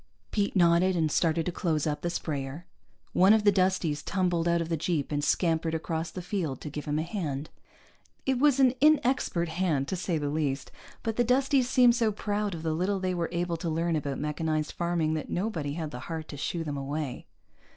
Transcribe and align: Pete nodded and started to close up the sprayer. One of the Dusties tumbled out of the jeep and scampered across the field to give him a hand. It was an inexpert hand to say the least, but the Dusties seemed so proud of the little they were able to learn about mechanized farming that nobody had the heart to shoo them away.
Pete 0.31 0.55
nodded 0.55 0.95
and 0.95 1.11
started 1.11 1.45
to 1.45 1.51
close 1.51 1.85
up 1.85 2.01
the 2.01 2.09
sprayer. 2.09 2.65
One 3.13 3.33
of 3.33 3.43
the 3.43 3.51
Dusties 3.51 4.01
tumbled 4.01 4.47
out 4.47 4.59
of 4.59 4.67
the 4.67 4.75
jeep 4.75 5.11
and 5.11 5.23
scampered 5.23 5.75
across 5.75 6.09
the 6.09 6.23
field 6.23 6.59
to 6.61 6.71
give 6.71 6.85
him 6.85 6.97
a 6.97 7.03
hand. 7.03 7.51
It 8.25 8.39
was 8.39 8.59
an 8.59 8.71
inexpert 8.81 9.49
hand 9.49 9.87
to 9.89 9.95
say 9.95 10.17
the 10.17 10.29
least, 10.29 10.71
but 11.03 11.17
the 11.17 11.23
Dusties 11.23 11.69
seemed 11.69 11.93
so 11.95 12.11
proud 12.11 12.55
of 12.55 12.63
the 12.63 12.73
little 12.73 12.99
they 12.99 13.13
were 13.13 13.29
able 13.31 13.57
to 13.57 13.69
learn 13.69 13.95
about 13.95 14.17
mechanized 14.17 14.71
farming 14.71 15.13
that 15.13 15.29
nobody 15.29 15.73
had 15.73 15.91
the 15.91 15.99
heart 15.99 16.27
to 16.29 16.35
shoo 16.37 16.63
them 16.63 16.77
away. 16.77 17.27